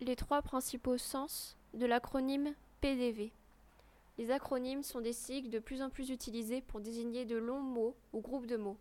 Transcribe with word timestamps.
les 0.00 0.16
trois 0.16 0.42
principaux 0.42 0.98
sens 0.98 1.56
de 1.74 1.86
l'acronyme 1.86 2.54
PDV. 2.80 3.32
Les 4.16 4.30
acronymes 4.30 4.82
sont 4.82 5.00
des 5.00 5.12
sigles 5.12 5.50
de 5.50 5.58
plus 5.58 5.82
en 5.82 5.90
plus 5.90 6.10
utilisés 6.10 6.60
pour 6.60 6.80
désigner 6.80 7.24
de 7.24 7.36
longs 7.36 7.60
mots 7.60 7.96
ou 8.12 8.20
groupes 8.20 8.46
de 8.46 8.56
mots. 8.56 8.78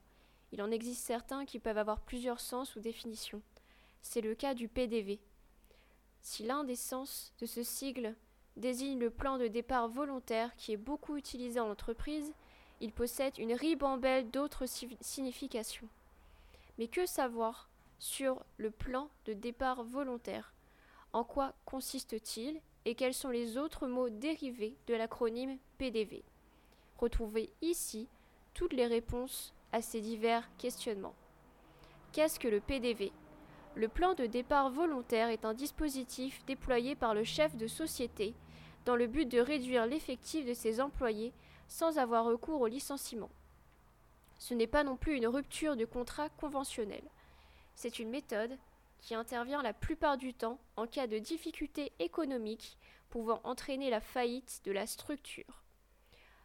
Il 0.52 0.62
en 0.62 0.72
existe 0.72 1.04
certains 1.04 1.46
qui 1.46 1.60
peuvent 1.60 1.78
avoir 1.78 2.00
plusieurs 2.00 2.40
sens 2.40 2.76
ou 2.76 2.80
définitions. 2.80 3.42
C'est 4.02 4.22
le 4.22 4.36
cas 4.36 4.54
du 4.54 4.68
PDV. 4.68 5.20
Si 6.22 6.44
l'un 6.44 6.64
des 6.64 6.76
sens 6.76 7.34
de 7.40 7.46
ce 7.46 7.64
sigle 7.64 8.16
désigne 8.56 9.00
le 9.00 9.10
plan 9.10 9.38
de 9.38 9.48
départ 9.48 9.88
volontaire 9.88 10.56
qui 10.56 10.72
est 10.72 10.78
beaucoup 10.78 11.18
utilisé 11.18 11.60
en 11.60 11.70
entreprise, 11.70 12.34
il 12.80 12.92
possède 12.92 13.38
une 13.38 13.54
ribambelle 13.54 14.30
d'autres 14.30 14.66
significations. 15.02 15.88
Mais 16.78 16.88
que 16.88 17.06
savoir 17.06 17.70
sur 18.00 18.44
le 18.58 18.72
plan 18.72 19.10
de 19.26 19.34
départ 19.34 19.84
volontaire? 19.84 20.54
En 21.14 21.24
quoi 21.24 21.54
consiste-t-il 21.66 22.60
et 22.86 22.96
quels 22.96 23.14
sont 23.14 23.30
les 23.30 23.58
autres 23.58 23.88
mots 23.88 24.10
dérivés 24.10 24.76
de 24.88 24.94
l'acronyme 24.94 25.58
PDV 25.78 26.24
Retrouvez 26.98 27.50
ici 27.62 28.08
toutes 28.54 28.74
les 28.74 28.88
réponses 28.88 29.54
à 29.72 29.82
ces 29.82 30.02
divers 30.02 30.50
questionnements. 30.58 31.16
Qu'est-ce 32.12 32.40
que 32.40 32.48
le 32.48 32.60
PDV 32.60 33.12
Le 33.76 33.88
plan 33.88 34.14
de 34.14 34.26
départ 34.26 34.70
volontaire 34.70 35.30
est 35.30 35.46
un 35.46 35.54
dispositif 35.54 36.44
déployé 36.46 36.96
par 36.96 37.14
le 37.14 37.24
chef 37.24 37.56
de 37.56 37.68
société 37.68 38.34
dans 38.86 38.96
le 38.96 39.08
but 39.08 39.28
de 39.28 39.40
réduire 39.40 39.86
l'effectif 39.86 40.46
de 40.46 40.54
ses 40.54 40.80
employés 40.80 41.34
sans 41.68 41.98
avoir 41.98 42.26
recours 42.26 42.62
au 42.62 42.68
licenciement. 42.68 43.30
Ce 44.40 44.54
n'est 44.54 44.68
pas 44.68 44.84
non 44.84 44.96
plus 44.96 45.18
une 45.18 45.28
rupture 45.28 45.76
de 45.76 45.86
contrat 45.86 46.30
conventionnel. 46.30 47.04
C'est 47.76 48.00
une 48.00 48.10
méthode 48.10 48.58
qui 49.00 49.16
intervient 49.16 49.62
la 49.62 49.74
plupart 49.74 50.18
du 50.18 50.34
temps 50.34 50.60
en 50.76 50.88
cas 50.88 51.08
de 51.08 51.20
difficultés 51.20 51.94
économiques 52.00 52.78
pouvant 53.10 53.42
entraîner 53.44 53.90
la 53.90 54.02
faillite 54.02 54.62
de 54.66 54.72
la 54.72 54.86
structure. 54.86 55.64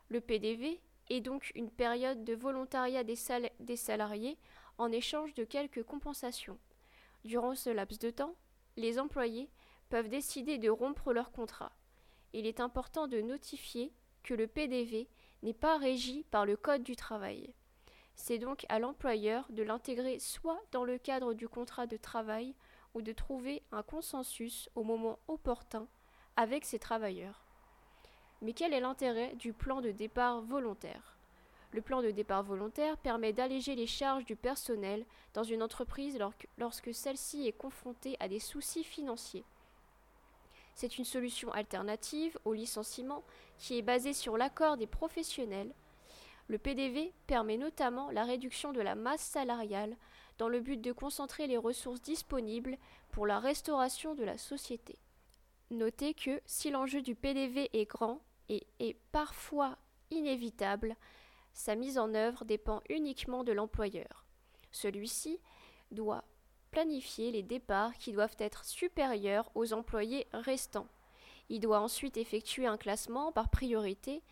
Le 0.09 0.21
PDV 0.21 0.81
est 1.11 1.21
donc 1.21 1.53
une 1.55 1.71
période 1.71 2.25
de 2.25 2.35
volontariat 2.35 3.05
des, 3.05 3.17
des 3.61 3.77
salariés 3.77 4.39
en 4.79 4.93
échange 4.93 5.35
de 5.35 5.45
quelques 5.45 5.83
compensations. 5.83 6.59
Durant 7.25 7.55
ce 7.55 7.71
laps 7.71 7.99
de 7.99 8.11
temps, 8.11 8.37
les 8.77 8.99
employés 8.99 9.51
peuvent 9.89 10.09
décider 10.09 10.59
de 10.59 10.71
rompre 10.71 11.13
leur 11.13 11.33
contrat 11.33 11.73
il 12.33 12.47
est 12.47 12.61
important 12.61 13.07
de 13.09 13.21
notifier 13.21 13.93
que 14.23 14.35
le 14.35 14.47
PDV 14.47 15.09
n'est 15.43 15.53
pas 15.53 15.77
régi 15.77 16.25
par 16.31 16.47
le 16.47 16.57
Code 16.57 16.83
du 16.83 16.97
travail. 16.97 17.55
C'est 18.15 18.39
donc 18.39 18.67
à 18.69 18.79
l'employeur 18.79 19.47
de 19.51 19.63
l'intégrer 19.63 20.19
soit 20.19 20.61
dans 20.71 20.85
le 20.85 20.99
cadre 20.99 21.35
du 21.35 21.49
contrat 21.49 21.87
de 21.87 21.97
travail 21.97 22.55
ou 22.95 23.03
de 23.03 23.13
trouver 23.13 23.63
un 23.73 23.83
consensus 23.83 24.69
au 24.75 24.85
moment 24.85 25.19
opportun 25.29 25.87
avec 26.37 26.65
ses 26.65 26.79
travailleurs. 26.79 27.45
Mais 28.43 28.53
quel 28.53 28.75
est 28.75 28.81
l'intérêt 28.81 29.35
du 29.37 29.53
plan 29.53 29.81
de 29.81 29.91
départ 29.91 30.43
volontaire? 30.43 31.17
Le 31.73 31.81
plan 31.81 32.03
de 32.03 32.11
départ 32.11 32.43
volontaire 32.43 32.99
permet 32.99 33.33
d'alléger 33.33 33.75
les 33.75 33.87
charges 33.87 34.27
du 34.27 34.37
personnel 34.37 35.07
dans 35.33 35.45
une 35.45 35.63
entreprise 35.63 36.19
lorsque 36.59 36.93
celle-ci 36.93 37.47
est 37.47 37.53
confrontée 37.53 38.17
à 38.21 38.29
des 38.29 38.41
soucis 38.41 38.85
financiers. 38.85 39.45
C'est 40.75 40.99
une 40.99 41.05
solution 41.05 41.51
alternative 41.53 42.39
au 42.45 42.53
licenciement 42.53 43.23
qui 43.59 43.79
est 43.79 43.83
basée 43.83 44.13
sur 44.13 44.37
l'accord 44.37 44.77
des 44.77 44.87
professionnels. 44.87 45.73
Le 46.49 46.59
PDV 46.59 47.13
permet 47.27 47.57
notamment 47.57 48.11
la 48.11 48.25
réduction 48.25 48.73
de 48.73 48.81
la 48.81 48.95
masse 48.95 49.23
salariale 49.23 49.97
dans 50.39 50.49
le 50.49 50.61
but 50.61 50.81
de 50.81 50.93
concentrer 50.93 51.47
les 51.47 51.57
ressources 51.57 52.03
disponibles 52.03 52.77
pour 53.11 53.27
la 53.27 53.39
restauration 53.39 54.15
de 54.15 54.25
la 54.25 54.39
société. 54.39 54.99
Notez 55.71 56.15
que 56.15 56.41
si 56.45 56.71
l'enjeu 56.71 57.01
du 57.01 57.15
PDV 57.15 57.71
est 57.73 57.89
grand 57.89 58.21
et 58.49 58.67
est 58.79 58.97
parfois 59.13 59.79
inévitable, 60.11 60.97
sa 61.53 61.75
mise 61.75 61.99
en 61.99 62.15
œuvre 62.15 62.45
dépend 62.45 62.83
uniquement 62.89 63.45
de 63.45 63.53
l'employeur. 63.53 64.27
Celui-ci 64.71 65.39
doit 65.91 66.25
planifier 66.71 67.31
les 67.31 67.43
départs 67.43 67.97
qui 67.99 68.13
doivent 68.13 68.37
être 68.39 68.65
supérieurs 68.65 69.51
aux 69.55 69.73
employés 69.73 70.27
restants. 70.33 70.89
Il 71.49 71.61
doit 71.61 71.81
ensuite 71.81 72.17
effectuer 72.17 72.67
un 72.67 72.79
classement 72.79 73.31
par 73.31 73.51
priorité 73.51 74.23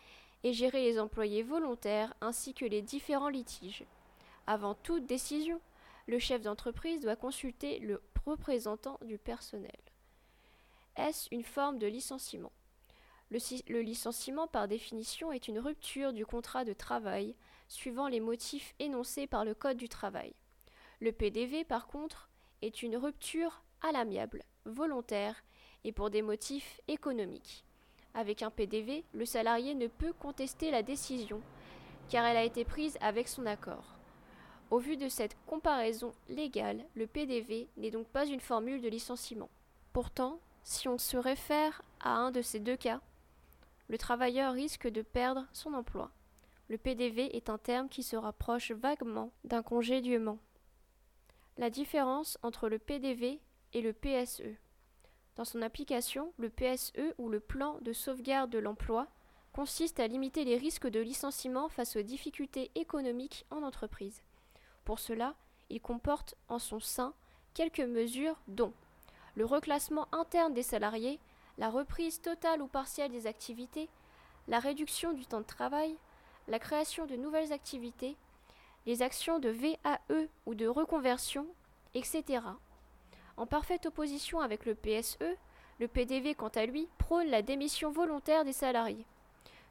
et 0.43 0.53
gérer 0.53 0.83
les 0.83 0.99
employés 0.99 1.43
volontaires 1.43 2.13
ainsi 2.21 2.53
que 2.53 2.65
les 2.65 2.81
différents 2.81 3.29
litiges. 3.29 3.85
Avant 4.47 4.73
toute 4.73 5.05
décision, 5.05 5.61
le 6.07 6.19
chef 6.19 6.41
d'entreprise 6.41 7.01
doit 7.01 7.15
consulter 7.15 7.79
le 7.79 8.01
représentant 8.25 8.97
du 9.03 9.17
personnel. 9.17 9.71
Est-ce 10.95 11.27
une 11.31 11.43
forme 11.43 11.79
de 11.79 11.87
licenciement? 11.87 12.51
Le, 13.29 13.79
licenciement, 13.79 14.47
par 14.47 14.67
définition, 14.67 15.31
est 15.31 15.47
une 15.47 15.59
rupture 15.59 16.11
du 16.11 16.25
contrat 16.25 16.65
de 16.65 16.73
travail 16.73 17.33
suivant 17.69 18.09
les 18.09 18.19
motifs 18.19 18.75
énoncés 18.79 19.25
par 19.25 19.45
le 19.45 19.53
Code 19.53 19.77
du 19.77 19.87
travail. 19.87 20.33
Le 20.99 21.13
PDV, 21.13 21.63
par 21.63 21.87
contre, 21.87 22.29
est 22.61 22.83
une 22.83 22.97
rupture 22.97 23.63
à 23.81 23.93
l'amiable, 23.93 24.43
volontaire 24.65 25.43
et 25.85 25.93
pour 25.93 26.09
des 26.09 26.21
motifs 26.21 26.81
économiques. 26.89 27.63
Avec 28.13 28.43
un 28.43 28.49
PDV, 28.49 29.03
le 29.13 29.25
salarié 29.25 29.73
ne 29.73 29.87
peut 29.87 30.13
contester 30.13 30.71
la 30.71 30.83
décision, 30.83 31.41
car 32.09 32.25
elle 32.25 32.37
a 32.37 32.43
été 32.43 32.65
prise 32.65 32.97
avec 33.01 33.27
son 33.27 33.45
accord. 33.45 33.95
Au 34.69 34.79
vu 34.79 34.97
de 34.97 35.09
cette 35.09 35.37
comparaison 35.47 36.13
légale, 36.29 36.85
le 36.95 37.07
PDV 37.07 37.67
n'est 37.77 37.91
donc 37.91 38.07
pas 38.07 38.25
une 38.25 38.39
formule 38.39 38.81
de 38.81 38.89
licenciement. 38.89 39.49
Pourtant, 39.93 40.39
si 40.63 40.87
on 40.87 40.97
se 40.97 41.17
réfère 41.17 41.81
à 41.99 42.11
un 42.11 42.31
de 42.31 42.41
ces 42.41 42.59
deux 42.59 42.77
cas, 42.77 43.01
le 43.89 43.97
travailleur 43.97 44.53
risque 44.53 44.87
de 44.87 45.01
perdre 45.01 45.45
son 45.51 45.73
emploi. 45.73 46.11
Le 46.69 46.77
PDV 46.77 47.35
est 47.35 47.49
un 47.49 47.57
terme 47.57 47.89
qui 47.89 48.03
se 48.03 48.15
rapproche 48.15 48.71
vaguement 48.71 49.33
d'un 49.43 49.61
congédiement. 49.61 50.39
La 51.57 51.69
différence 51.69 52.37
entre 52.41 52.69
le 52.69 52.79
PDV 52.79 53.41
et 53.73 53.81
le 53.81 53.91
PSE. 53.91 54.55
Dans 55.35 55.45
son 55.45 55.61
application, 55.61 56.33
le 56.37 56.49
PSE 56.49 57.13
ou 57.17 57.29
le 57.29 57.39
plan 57.39 57.77
de 57.81 57.93
sauvegarde 57.93 58.49
de 58.49 58.59
l'emploi 58.59 59.07
consiste 59.53 59.99
à 59.99 60.07
limiter 60.07 60.43
les 60.43 60.57
risques 60.57 60.87
de 60.87 60.99
licenciement 60.99 61.69
face 61.69 61.95
aux 61.95 62.01
difficultés 62.01 62.71
économiques 62.75 63.45
en 63.49 63.63
entreprise. 63.63 64.21
Pour 64.85 64.99
cela, 64.99 65.35
il 65.69 65.81
comporte 65.81 66.35
en 66.47 66.59
son 66.59 66.79
sein 66.79 67.13
quelques 67.53 67.79
mesures 67.79 68.39
dont 68.47 68.73
le 69.35 69.45
reclassement 69.45 70.07
interne 70.11 70.53
des 70.53 70.63
salariés, 70.63 71.19
la 71.57 71.69
reprise 71.69 72.21
totale 72.21 72.61
ou 72.61 72.67
partielle 72.67 73.11
des 73.11 73.27
activités, 73.27 73.89
la 74.47 74.59
réduction 74.59 75.13
du 75.13 75.25
temps 75.25 75.39
de 75.39 75.45
travail, 75.45 75.95
la 76.47 76.59
création 76.59 77.05
de 77.05 77.15
nouvelles 77.15 77.53
activités, 77.53 78.17
les 78.85 79.01
actions 79.01 79.39
de 79.39 79.49
VAE 79.49 80.27
ou 80.45 80.55
de 80.55 80.67
reconversion, 80.67 81.47
etc. 81.93 82.41
En 83.41 83.47
parfaite 83.47 83.87
opposition 83.87 84.39
avec 84.39 84.67
le 84.67 84.75
PSE, 84.75 85.17
le 85.79 85.87
PDV, 85.87 86.35
quant 86.35 86.49
à 86.49 86.67
lui, 86.67 86.87
prône 86.99 87.25
la 87.25 87.41
démission 87.41 87.89
volontaire 87.89 88.45
des 88.45 88.53
salariés. 88.53 89.07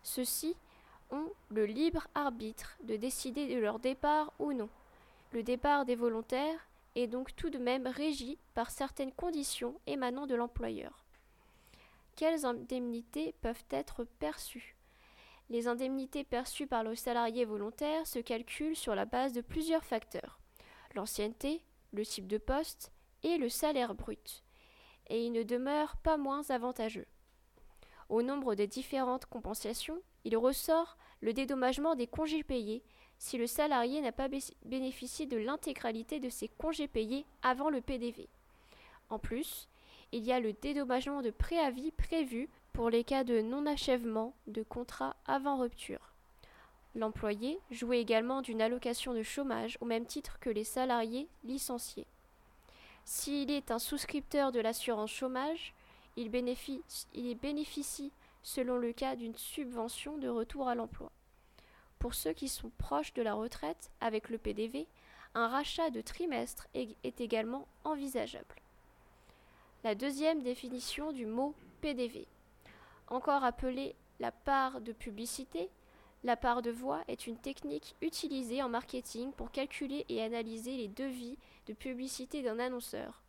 Ceux-ci 0.03 0.57
ont 1.13 1.31
le 1.51 1.67
libre 1.67 2.09
arbitre 2.17 2.77
de 2.83 2.97
décider 2.97 3.47
de 3.47 3.61
leur 3.61 3.79
départ 3.79 4.33
ou 4.41 4.53
non. 4.53 4.69
Le 5.31 5.45
départ 5.45 5.85
des 5.85 5.95
volontaires 5.95 6.67
est 6.97 7.07
donc 7.07 7.37
tout 7.37 7.49
de 7.49 7.59
même 7.59 7.87
régi 7.87 8.39
par 8.55 8.73
certaines 8.73 9.13
conditions 9.13 9.77
émanant 9.87 10.27
de 10.27 10.35
l'employeur. 10.35 11.05
Quelles 12.17 12.45
indemnités 12.45 13.37
peuvent 13.41 13.65
être 13.71 14.03
perçues? 14.19 14.75
Les 15.49 15.69
indemnités 15.69 16.25
perçues 16.25 16.67
par 16.67 16.83
le 16.83 16.97
salarié 16.97 17.45
volontaire 17.45 18.05
se 18.09 18.19
calculent 18.19 18.75
sur 18.75 18.97
la 18.97 19.05
base 19.05 19.33
de 19.33 19.43
plusieurs 19.43 19.85
facteurs 19.85 20.41
l'ancienneté, 20.97 21.63
le 21.93 22.05
type 22.05 22.27
de 22.27 22.39
poste 22.39 22.91
et 23.23 23.39
le 23.39 23.49
salaire 23.49 23.95
brut, 23.95 24.43
et 25.09 25.25
il 25.25 25.33
ne 25.33 25.43
demeure 25.43 25.97
pas 25.97 26.17
moins 26.17 26.49
avantageux. 26.51 27.07
Au 28.09 28.23
nombre 28.23 28.55
des 28.55 28.67
différentes 28.67 29.27
compensations, 29.27 30.01
il 30.25 30.37
ressort 30.37 30.97
le 31.21 31.33
dédommagement 31.33 31.95
des 31.95 32.07
congés 32.07 32.43
payés 32.43 32.83
si 33.19 33.37
le 33.37 33.47
salarié 33.47 34.01
n'a 34.01 34.13
pas 34.13 34.29
bénéficié 34.65 35.27
de 35.27 35.37
l'intégralité 35.37 36.21
de 36.21 36.31
ses 36.31 36.49
congés 36.49 36.89
payés 36.89 37.27
avant 37.43 37.71
le 37.71 37.81
PDV. 37.81 38.29
En 39.11 39.19
plus, 39.19 39.69
il 40.13 40.25
y 40.25 40.33
a 40.33 40.41
le 40.41 40.53
dédommagement 40.55 41.23
de 41.23 41.31
préavis 41.31 41.93
prévu 41.93 42.49
pour 42.73 42.91
les 42.91 43.05
cas 43.05 43.25
de 43.25 43.41
non-achèvement 43.43 44.35
de 44.47 44.63
contrat 44.63 45.17
avant 45.27 45.59
rupture. 45.59 46.15
L'employé 46.95 47.61
jouit 47.71 47.99
également 47.99 48.43
d'une 48.43 48.63
allocation 48.63 49.15
de 49.15 49.23
chômage 49.23 49.79
au 49.81 49.85
même 49.85 50.07
titre 50.07 50.41
que 50.41 50.51
les 50.51 50.65
salariés 50.65 51.29
licenciés. 51.45 52.07
S'il 53.13 53.51
est 53.51 53.73
un 53.73 53.81
souscripteur 53.81 54.53
de 54.53 54.61
l'assurance 54.61 55.11
chômage, 55.11 55.75
il 56.17 56.31
bénéficie, 56.31 58.13
selon 58.41 58.77
le 58.77 58.93
cas 58.93 59.17
d'une 59.17 59.35
subvention 59.35 60.17
de 60.17 60.29
retour 60.29 60.69
à 60.69 60.77
l'emploi. 60.77 61.11
Pour 61.99 62.15
ceux 62.15 62.33
qui 62.33 62.49
sont 62.49 62.71
proches 62.79 63.13
de 63.15 63.23
la 63.23 63.35
retraite 63.35 63.91
avec 64.01 64.29
le 64.29 64.39
PDV, 64.39 64.87
un 65.35 65.49
rachat 65.49 65.91
de 65.91 66.01
trimestre 66.01 66.69
est 66.73 67.21
également 67.21 67.67
envisageable. 67.83 68.63
La 69.83 69.97
deuxième 69.97 70.45
définition 70.45 71.11
du 71.11 71.27
mot 71.27 71.53
PDV. 71.81 72.29
Encore 73.09 73.43
appelée 73.43 73.97
la 74.21 74.31
part 74.31 74.81
de 74.81 74.93
publicité, 74.93 75.69
la 76.23 76.37
part 76.37 76.61
de 76.61 76.71
voix 76.71 77.03
est 77.09 77.27
une 77.27 77.39
technique 77.39 77.97
utilisée 78.03 78.63
en 78.63 78.69
marketing 78.69 79.33
pour 79.33 79.51
calculer 79.51 80.05
et 80.09 80.23
analyser 80.23 80.77
les 80.77 80.89
devis 80.89 81.39
de 81.67 81.73
publicité 81.73 82.43
d'un 82.43 82.59
annonceur. 82.59 83.23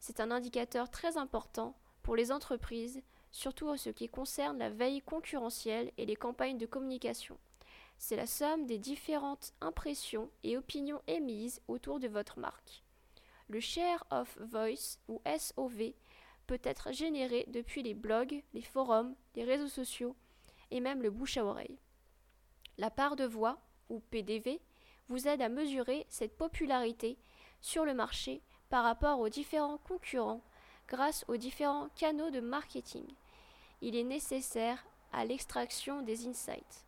C'est 0.00 0.18
un 0.20 0.30
indicateur 0.30 0.90
très 0.90 1.16
important 1.16 1.76
pour 2.02 2.16
les 2.16 2.32
entreprises, 2.32 3.02
surtout 3.30 3.68
en 3.68 3.76
ce 3.76 3.90
qui 3.90 4.08
concerne 4.08 4.58
la 4.58 4.70
veille 4.70 5.00
concurrentielle 5.02 5.92
et 5.96 6.06
les 6.06 6.16
campagnes 6.16 6.58
de 6.58 6.66
communication. 6.66 7.38
C'est 7.98 8.16
la 8.16 8.26
somme 8.26 8.66
des 8.66 8.78
différentes 8.78 9.52
impressions 9.60 10.30
et 10.42 10.56
opinions 10.56 11.02
émises 11.06 11.60
autour 11.68 12.00
de 12.00 12.08
votre 12.08 12.38
marque. 12.38 12.82
Le 13.48 13.60
share 13.60 14.04
of 14.10 14.38
voice 14.40 14.98
ou 15.08 15.20
SOV 15.24 15.92
peut 16.46 16.60
être 16.64 16.92
généré 16.92 17.44
depuis 17.48 17.82
les 17.82 17.94
blogs, 17.94 18.42
les 18.54 18.62
forums, 18.62 19.14
les 19.36 19.44
réseaux 19.44 19.68
sociaux 19.68 20.16
et 20.70 20.80
même 20.80 21.02
le 21.02 21.10
bouche 21.10 21.36
à 21.36 21.44
oreille. 21.44 21.78
La 22.78 22.90
part 22.90 23.16
de 23.16 23.24
voix, 23.24 23.58
ou 23.90 24.00
PDV, 24.10 24.60
vous 25.08 25.26
aide 25.26 25.42
à 25.42 25.48
mesurer 25.48 26.06
cette 26.08 26.36
popularité 26.36 27.18
sur 27.60 27.84
le 27.84 27.92
marché 27.92 28.40
par 28.70 28.84
rapport 28.84 29.18
aux 29.18 29.28
différents 29.28 29.78
concurrents 29.78 30.42
grâce 30.86 31.24
aux 31.28 31.36
différents 31.36 31.88
canaux 31.96 32.30
de 32.30 32.40
marketing. 32.40 33.04
Il 33.82 33.96
est 33.96 34.04
nécessaire 34.04 34.84
à 35.12 35.24
l'extraction 35.24 36.02
des 36.02 36.26
insights. 36.26 36.84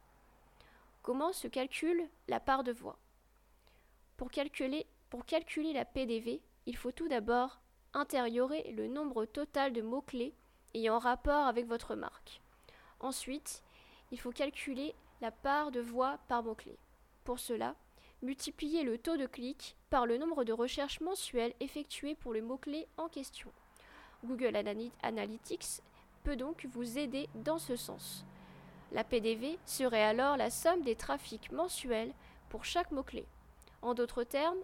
Comment 1.03 1.33
se 1.33 1.49
calcule 1.49 2.09
la 2.29 2.41
part 2.41 2.63
de 2.63 2.73
voix? 2.73 2.99
Pour 4.17 4.31
calculer, 4.31 4.87
la 5.73 5.85
PDV, 5.85 6.41
il 6.67 6.77
faut 6.77 6.93
tout 6.93 7.09
d'abord 7.09 7.61
intériorer 7.95 8.71
le 8.73 8.87
nombre 8.87 9.25
total 9.25 9.73
de 9.73 9.83
mots-clés 9.83 10.35
ayant 10.75 10.99
rapport 10.99 11.47
avec 11.47 11.67
votre 11.67 11.95
marque. 11.95 12.41
Ensuite, 13.01 13.63
il 14.13 14.21
faut 14.21 14.31
calculer 14.31 14.95
la 15.21 15.31
part 15.31 15.71
de 15.71 15.81
voix 15.81 16.19
par 16.29 16.43
mot-clé. 16.43 16.79
Pour 17.25 17.39
cela, 17.39 17.75
multipliez 18.23 18.83
le 18.83 18.99
taux 18.99 19.17
de 19.17 19.27
clic 19.27 19.77
par 19.91 20.07
le 20.07 20.19
nombre 20.19 20.45
de 20.45 20.53
recherches 20.53 21.01
mensuelles 21.01 21.55
effectuées 21.61 22.15
pour 22.15 22.33
le 22.33 22.43
mot-clé 22.43 22.87
en 22.97 23.09
question. 23.09 23.53
Google 24.25 24.57
Analytics 25.03 25.83
peut 26.25 26.37
donc 26.37 26.67
vous 26.73 26.99
aider 26.99 27.29
dans 27.35 27.59
ce 27.59 27.77
sens. 27.77 28.25
La 28.93 29.05
PDV 29.05 29.59
serait 29.65 30.03
alors 30.03 30.37
la 30.37 30.51
somme 30.51 30.83
des 30.83 30.97
trafics 30.97 31.53
mensuels 31.53 32.13
pour 32.49 32.65
chaque 32.65 32.91
mot-clé. 32.91 33.25
En 33.83 33.95
d'autres 33.95 34.25
termes, 34.25 34.59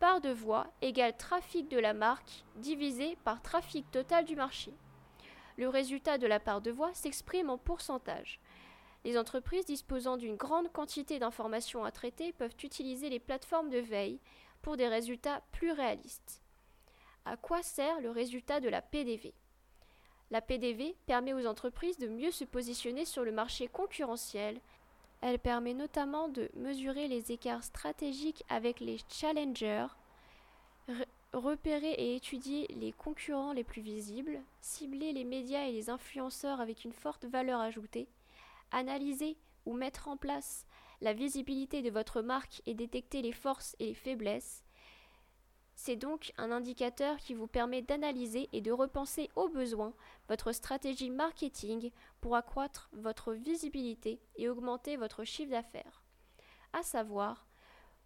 part 0.00 0.20
de 0.20 0.30
voix 0.30 0.68
égale 0.80 1.16
trafic 1.16 1.68
de 1.68 1.78
la 1.78 1.92
marque 1.92 2.44
divisé 2.56 3.16
par 3.24 3.42
trafic 3.42 3.90
total 3.90 4.24
du 4.24 4.36
marché. 4.36 4.72
Le 5.56 5.68
résultat 5.68 6.18
de 6.18 6.26
la 6.26 6.40
part 6.40 6.60
de 6.60 6.70
voix 6.70 6.94
s'exprime 6.94 7.50
en 7.50 7.58
pourcentage. 7.58 8.40
Les 9.08 9.16
entreprises 9.16 9.64
disposant 9.64 10.18
d'une 10.18 10.36
grande 10.36 10.70
quantité 10.70 11.18
d'informations 11.18 11.82
à 11.82 11.90
traiter 11.90 12.30
peuvent 12.34 12.54
utiliser 12.62 13.08
les 13.08 13.18
plateformes 13.18 13.70
de 13.70 13.78
veille 13.78 14.20
pour 14.60 14.76
des 14.76 14.86
résultats 14.86 15.40
plus 15.50 15.72
réalistes. 15.72 16.42
À 17.24 17.38
quoi 17.38 17.62
sert 17.62 18.02
le 18.02 18.10
résultat 18.10 18.60
de 18.60 18.68
la 18.68 18.82
PDV 18.82 19.32
La 20.30 20.42
PDV 20.42 20.94
permet 21.06 21.32
aux 21.32 21.46
entreprises 21.46 21.96
de 21.96 22.06
mieux 22.06 22.30
se 22.30 22.44
positionner 22.44 23.06
sur 23.06 23.24
le 23.24 23.32
marché 23.32 23.66
concurrentiel. 23.66 24.60
Elle 25.22 25.38
permet 25.38 25.72
notamment 25.72 26.28
de 26.28 26.50
mesurer 26.52 27.08
les 27.08 27.32
écarts 27.32 27.64
stratégiques 27.64 28.44
avec 28.50 28.78
les 28.78 28.98
challengers, 29.08 29.86
repérer 31.32 31.92
et 31.92 32.14
étudier 32.14 32.66
les 32.76 32.92
concurrents 32.92 33.54
les 33.54 33.64
plus 33.64 33.80
visibles, 33.80 34.42
cibler 34.60 35.14
les 35.14 35.24
médias 35.24 35.64
et 35.64 35.72
les 35.72 35.88
influenceurs 35.88 36.60
avec 36.60 36.84
une 36.84 36.92
forte 36.92 37.24
valeur 37.24 37.60
ajoutée, 37.60 38.06
Analyser 38.72 39.38
ou 39.66 39.74
mettre 39.74 40.08
en 40.08 40.16
place 40.16 40.66
la 41.00 41.12
visibilité 41.12 41.82
de 41.82 41.90
votre 41.90 42.22
marque 42.22 42.62
et 42.66 42.74
détecter 42.74 43.22
les 43.22 43.32
forces 43.32 43.76
et 43.78 43.86
les 43.86 43.94
faiblesses. 43.94 44.64
C'est 45.74 45.96
donc 45.96 46.32
un 46.38 46.50
indicateur 46.50 47.18
qui 47.18 47.34
vous 47.34 47.46
permet 47.46 47.82
d'analyser 47.82 48.48
et 48.52 48.60
de 48.60 48.72
repenser 48.72 49.30
au 49.36 49.48
besoin 49.48 49.94
votre 50.28 50.50
stratégie 50.50 51.08
marketing 51.08 51.92
pour 52.20 52.34
accroître 52.34 52.90
votre 52.92 53.32
visibilité 53.32 54.20
et 54.34 54.48
augmenter 54.48 54.96
votre 54.96 55.22
chiffre 55.22 55.52
d'affaires. 55.52 56.02
À 56.72 56.82
savoir, 56.82 57.46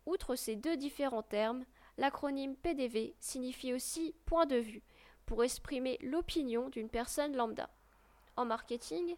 outre 0.04 0.36
ces 0.36 0.54
deux 0.54 0.76
différents 0.76 1.22
termes, 1.22 1.64
l'acronyme 1.96 2.56
PDV 2.56 3.14
signifie 3.20 3.72
aussi 3.72 4.14
point 4.26 4.46
de 4.46 4.56
vue 4.56 4.82
pour 5.24 5.42
exprimer 5.42 5.98
l'opinion 6.02 6.68
d'une 6.68 6.90
personne 6.90 7.34
lambda. 7.34 7.70
En 8.36 8.44
marketing, 8.44 9.16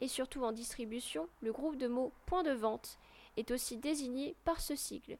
et 0.00 0.08
surtout 0.08 0.44
en 0.44 0.52
distribution, 0.52 1.28
le 1.40 1.52
groupe 1.52 1.76
de 1.76 1.86
mots 1.86 2.12
point 2.26 2.42
de 2.42 2.52
vente 2.52 2.98
est 3.36 3.50
aussi 3.50 3.76
désigné 3.76 4.36
par 4.44 4.60
ce 4.60 4.76
sigle. 4.76 5.18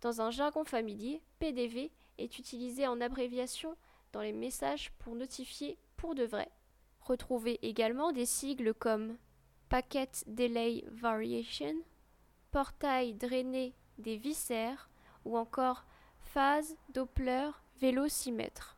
Dans 0.00 0.20
un 0.20 0.30
jargon 0.30 0.64
familier, 0.64 1.22
PDV 1.38 1.90
est 2.18 2.38
utilisé 2.38 2.86
en 2.86 3.00
abréviation 3.00 3.76
dans 4.12 4.20
les 4.20 4.32
messages 4.32 4.92
pour 4.98 5.14
notifier 5.14 5.78
pour 5.96 6.14
de 6.14 6.24
vrai. 6.24 6.50
Retrouvez 7.00 7.58
également 7.62 8.12
des 8.12 8.26
sigles 8.26 8.74
comme 8.74 9.16
Packet 9.68 10.24
Delay 10.26 10.84
Variation, 10.88 11.74
Portail 12.50 13.14
drainé 13.14 13.74
des 13.98 14.16
viscères 14.16 14.88
ou 15.24 15.36
encore 15.36 15.84
Phase 16.20 16.76
Doppler 16.90 17.50
Vélocimètre. 17.80 18.75